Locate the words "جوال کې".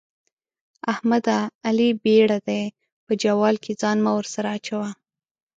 3.23-3.71